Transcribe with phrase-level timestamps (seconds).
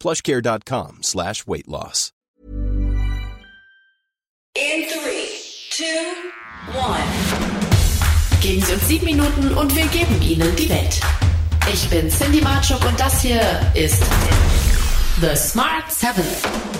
[0.00, 2.12] Plushcare.com slash weight loss.
[4.56, 5.28] In three,
[5.70, 5.84] two,
[6.74, 7.00] one.
[8.40, 11.00] Geben Sie uns sieben Minuten und wir geben Ihnen die Welt.
[11.72, 13.42] Ich bin Cindy Marchuk und das hier
[13.74, 14.02] ist
[15.20, 16.24] The Smart 7.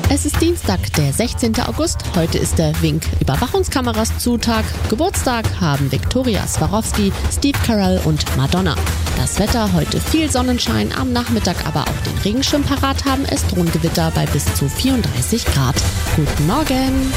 [0.08, 1.60] Es ist Dienstag, der 16.
[1.60, 1.98] August.
[2.16, 4.64] Heute ist der Wink Überwachungskameras Zutag.
[4.88, 8.74] Geburtstag haben Viktoria Swarovski, Steve Carell und Madonna.
[9.20, 13.70] Das Wetter heute viel Sonnenschein, am Nachmittag aber auch den Regenschirm parat haben es drohen
[13.70, 15.76] Gewitter bei bis zu 34 Grad.
[16.16, 17.12] Guten Morgen!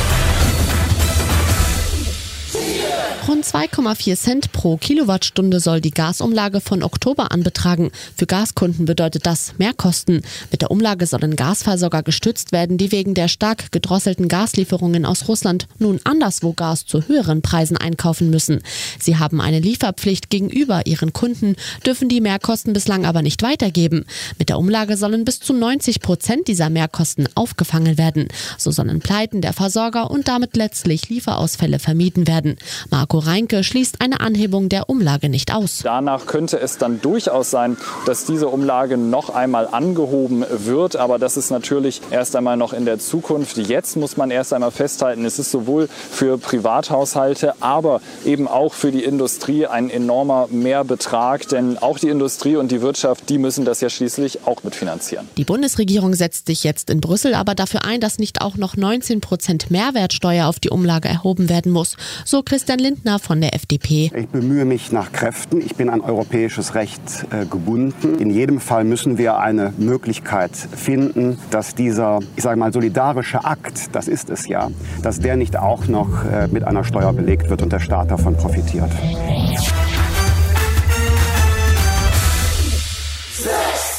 [3.26, 7.90] Rund 2,4 Cent pro Kilowattstunde soll die Gasumlage von Oktober an betragen.
[8.18, 10.24] Für Gaskunden bedeutet das Mehrkosten.
[10.52, 15.68] Mit der Umlage sollen Gasversorger gestützt werden, die wegen der stark gedrosselten Gaslieferungen aus Russland
[15.80, 18.62] nun anderswo Gas zu höheren Preisen einkaufen müssen.
[19.00, 24.04] Sie haben eine Lieferpflicht gegenüber ihren Kunden, dürfen die Mehrkosten bislang aber nicht weitergeben.
[24.38, 28.28] Mit der Umlage sollen bis zu 90 Prozent dieser Mehrkosten aufgefangen werden.
[28.58, 32.58] So sollen Pleiten der Versorger und damit letztlich Lieferausfälle vermieden werden.
[32.90, 35.81] Marco Reinke schließt eine Anhebung der Umlage nicht aus.
[35.83, 40.95] Danach könnte es dann durchaus sein, dass diese Umlage noch einmal angehoben wird.
[40.95, 43.58] Aber das ist natürlich erst einmal noch in der Zukunft.
[43.58, 48.92] Jetzt muss man erst einmal festhalten, es ist sowohl für Privathaushalte, aber eben auch für
[48.92, 51.48] die Industrie ein enormer Mehrbetrag.
[51.49, 55.27] Denn auch die Industrie und die Wirtschaft, die müssen das ja schließlich auch mitfinanzieren.
[55.38, 59.21] Die Bundesregierung setzt sich jetzt in Brüssel aber dafür ein, dass nicht auch noch 19
[59.21, 61.98] Prozent Mehrwertsteuer auf die Umlage erhoben werden muss.
[62.26, 64.11] So Christian Lindner von der FDP.
[64.15, 65.61] Ich bemühe mich nach Kräften.
[65.61, 68.19] Ich bin an europäisches Recht äh, gebunden.
[68.19, 73.95] In jedem Fall müssen wir eine Möglichkeit finden, dass dieser, ich sage mal, solidarische Akt,
[73.95, 74.69] das ist es ja,
[75.02, 78.36] dass der nicht auch noch äh, mit einer Steuer belegt wird und der Staat davon
[78.36, 78.91] profitiert.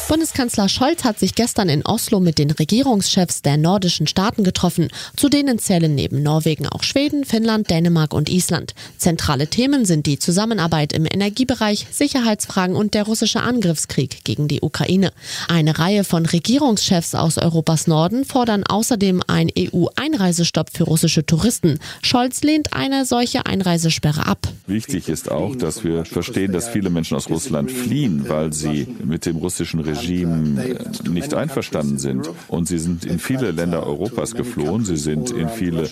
[0.07, 4.89] Bundeskanzler Scholz hat sich gestern in Oslo mit den Regierungschefs der nordischen Staaten getroffen.
[5.17, 8.75] Zu denen zählen neben Norwegen auch Schweden, Finnland, Dänemark und Island.
[8.99, 15.11] Zentrale Themen sind die Zusammenarbeit im Energiebereich, Sicherheitsfragen und der russische Angriffskrieg gegen die Ukraine.
[15.49, 21.79] Eine Reihe von Regierungschefs aus Europas Norden fordern außerdem einen EU-Einreisestopp für russische Touristen.
[22.03, 24.49] Scholz lehnt eine solche Einreisesperre ab.
[24.67, 29.25] Wichtig ist auch, dass wir verstehen, dass viele Menschen aus Russland fliehen, weil sie mit
[29.25, 32.31] dem russischen Regime Regime äh, nicht einverstanden sind.
[32.49, 35.89] Und sie sind in viele Länder Europas geflohen, sie sind in viele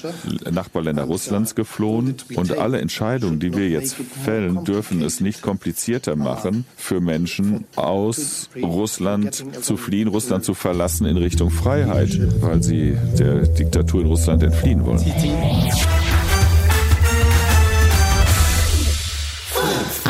[0.51, 2.17] Nachbarländer Russlands geflohen.
[2.35, 8.49] Und alle Entscheidungen, die wir jetzt fällen, dürfen es nicht komplizierter machen für Menschen aus
[8.61, 14.43] Russland zu fliehen, Russland zu verlassen in Richtung Freiheit, weil sie der Diktatur in Russland
[14.43, 15.03] entfliehen wollen.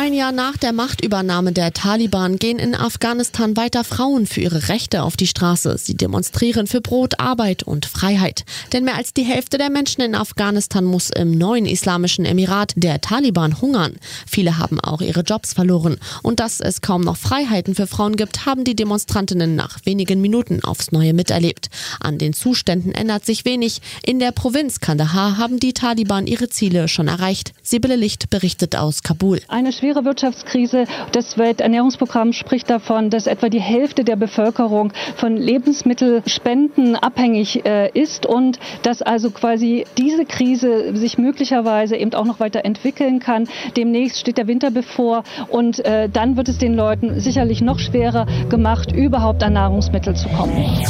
[0.03, 5.01] Ein Jahr nach der Machtübernahme der Taliban gehen in Afghanistan weiter Frauen für ihre Rechte
[5.01, 5.77] auf die Straße.
[5.77, 8.43] Sie demonstrieren für Brot, Arbeit und Freiheit.
[8.73, 12.99] Denn mehr als die Hälfte der Menschen in Afghanistan muss im neuen islamischen Emirat der
[12.99, 13.95] Taliban hungern.
[14.27, 15.97] Viele haben auch ihre Jobs verloren.
[16.21, 20.65] Und dass es kaum noch Freiheiten für Frauen gibt, haben die Demonstrantinnen nach wenigen Minuten
[20.65, 21.69] aufs Neue miterlebt.
[22.01, 23.81] An den Zuständen ändert sich wenig.
[24.05, 27.53] In der Provinz Kandahar haben die Taliban ihre Ziele schon erreicht.
[27.63, 29.39] Sibylle Licht berichtet aus Kabul.
[29.47, 30.85] Eine schwere Wirtschaftskrise.
[31.11, 38.25] Das Welternährungsprogramm spricht davon, dass etwa die Hälfte der Bevölkerung von Lebensmittelspenden abhängig äh, ist
[38.25, 43.47] und dass also quasi diese Krise sich möglicherweise eben auch noch weiter entwickeln kann.
[43.77, 48.25] Demnächst steht der Winter bevor und äh, dann wird es den Leuten sicherlich noch schwerer
[48.49, 50.83] gemacht, überhaupt an Nahrungsmittel zu kommen.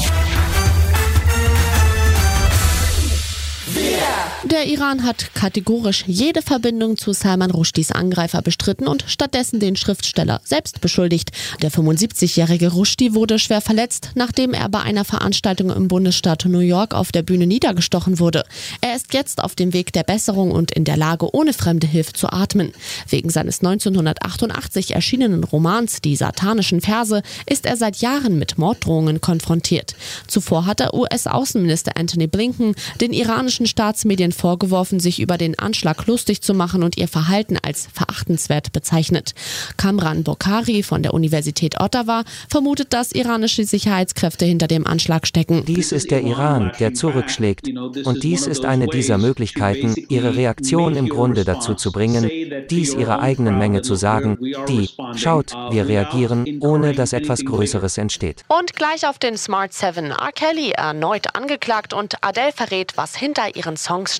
[4.51, 10.41] Der Iran hat kategorisch jede Verbindung zu Salman Rushdies Angreifer bestritten und stattdessen den Schriftsteller
[10.43, 11.31] selbst beschuldigt.
[11.61, 16.93] Der 75-jährige Rushdie wurde schwer verletzt, nachdem er bei einer Veranstaltung im Bundesstaat New York
[16.93, 18.43] auf der Bühne niedergestochen wurde.
[18.81, 22.11] Er ist jetzt auf dem Weg der Besserung und in der Lage, ohne fremde Hilfe
[22.11, 22.73] zu atmen.
[23.07, 29.95] Wegen seines 1988 erschienenen Romans Die satanischen Verse ist er seit Jahren mit Morddrohungen konfrontiert.
[30.27, 36.41] Zuvor hat der US-Außenminister Anthony Blinken den iranischen Staatsmedien vorgeworfen, sich über den Anschlag lustig
[36.41, 39.33] zu machen und ihr Verhalten als verachtenswert bezeichnet.
[39.77, 45.63] Kamran Bokhari von der Universität Ottawa vermutet, dass iranische Sicherheitskräfte hinter dem Anschlag stecken.
[45.65, 47.69] Dies ist der Iran, der zurückschlägt.
[48.03, 52.29] Und dies ist eine dieser Möglichkeiten, ihre Reaktion im Grunde dazu zu bringen,
[52.69, 54.37] dies ihrer eigenen Menge zu sagen,
[54.67, 58.43] die, schaut, wir reagieren, ohne dass etwas Größeres entsteht.
[58.47, 60.31] Und gleich auf den Smart 7 R.
[60.33, 64.15] Kelly erneut angeklagt und Adele verrät, was hinter ihren Songs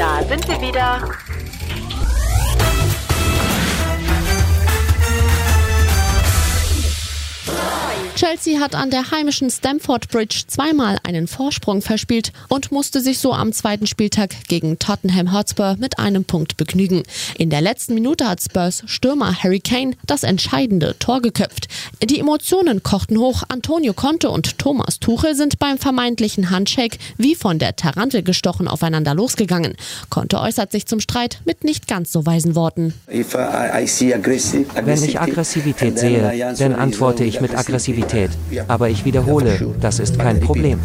[0.00, 1.29] Da sind wir wieder.
[8.16, 13.32] Chelsea hat an der heimischen Stamford Bridge zweimal einen Vorsprung verspielt und musste sich so
[13.32, 17.02] am zweiten Spieltag gegen Tottenham Hotspur mit einem Punkt begnügen.
[17.38, 21.68] In der letzten Minute hat Spurs Stürmer Harry Kane das entscheidende Tor geköpft.
[22.02, 23.44] Die Emotionen kochten hoch.
[23.48, 29.14] Antonio Conte und Thomas Tuchel sind beim vermeintlichen Handshake wie von der Tarantel gestochen aufeinander
[29.14, 29.76] losgegangen.
[30.10, 32.92] Conte äußert sich zum Streit mit nicht ganz so weisen Worten.
[33.06, 33.24] Wenn
[35.04, 37.99] ich Aggressivität sehe, dann antworte ich mit Aggressivität.
[38.68, 40.80] Aber ich wiederhole, das ist kein Problem.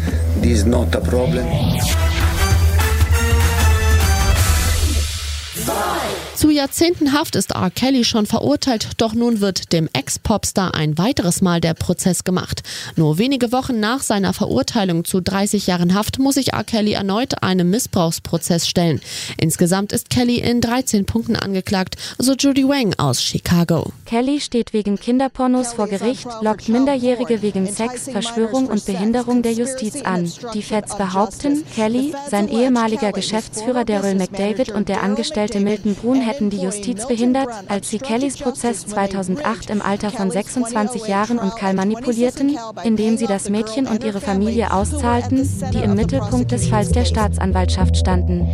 [6.36, 7.70] Zu Jahrzehnten Haft ist R.
[7.70, 12.62] Kelly schon verurteilt, doch nun wird dem Ex-Popstar ein weiteres Mal der Prozess gemacht.
[12.94, 16.62] Nur wenige Wochen nach seiner Verurteilung zu 30 Jahren Haft muss sich R.
[16.62, 19.00] Kelly erneut einem Missbrauchsprozess stellen.
[19.38, 23.94] Insgesamt ist Kelly in 13 Punkten angeklagt, so Judy Wang aus Chicago.
[24.04, 30.02] Kelly steht wegen Kinderpornos vor Gericht, lockt Minderjährige wegen Sex, Verschwörung und Behinderung der Justiz
[30.02, 30.30] an.
[30.52, 36.50] Die Feds behaupten, Kelly, sein ehemaliger Geschäftsführer Daryl McDavid und der Angestellte Milton Brun hätten
[36.50, 41.74] die Justiz behindert, als sie Kellys Prozess 2008 im Alter von 26 Jahren und Karl
[41.74, 47.04] manipulierten, indem sie das Mädchen und ihre Familie auszahlten, die im Mittelpunkt des Falls der
[47.04, 48.46] Staatsanwaltschaft standen.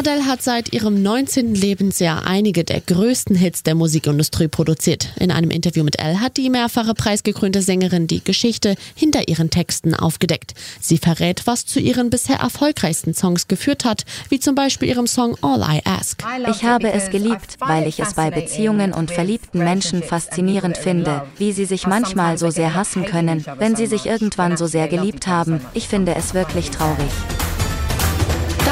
[0.00, 1.54] Adele hat seit ihrem 19.
[1.54, 5.10] Lebensjahr einige der größten Hits der Musikindustrie produziert.
[5.20, 9.94] In einem Interview mit Elle hat die mehrfache preisgekrönte Sängerin die Geschichte hinter ihren Texten
[9.94, 10.54] aufgedeckt.
[10.80, 15.36] Sie verrät, was zu ihren bisher erfolgreichsten Songs geführt hat, wie zum Beispiel ihrem Song
[15.42, 16.24] All I Ask.
[16.48, 21.52] Ich habe es geliebt, weil ich es bei Beziehungen und verliebten Menschen faszinierend finde, wie
[21.52, 25.60] sie sich manchmal so sehr hassen können, wenn sie sich irgendwann so sehr geliebt haben.
[25.74, 27.10] Ich finde es wirklich traurig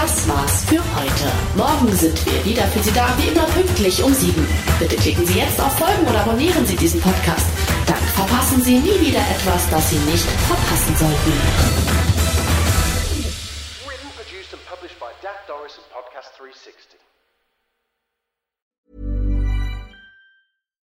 [0.08, 1.28] das war's für heute.
[1.54, 4.46] Morgen sind wir wieder für Sie da, wie immer pünktlich um 7.
[4.78, 7.46] Bitte klicken Sie jetzt auf Folgen oder abonnieren Sie diesen Podcast.
[7.86, 11.32] Dann verpassen Sie nie wieder etwas, das Sie nicht verpassen sollten.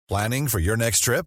[0.08, 1.26] Planning for your next trip?